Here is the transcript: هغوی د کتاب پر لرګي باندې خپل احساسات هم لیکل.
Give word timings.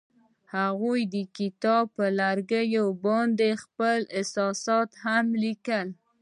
هغوی 0.55 1.01
د 1.13 1.15
کتاب 1.37 1.83
پر 1.95 2.09
لرګي 2.19 2.63
باندې 3.03 3.49
خپل 3.63 3.99
احساسات 4.17 4.89
هم 5.03 5.25
لیکل. 5.43 5.87